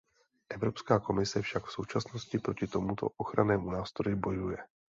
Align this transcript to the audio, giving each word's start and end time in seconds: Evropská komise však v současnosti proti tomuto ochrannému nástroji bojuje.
Evropská 0.49 0.99
komise 0.99 1.41
však 1.41 1.65
v 1.65 1.71
současnosti 1.71 2.39
proti 2.39 2.67
tomuto 2.67 3.07
ochrannému 3.17 3.71
nástroji 3.71 4.15
bojuje. 4.15 4.57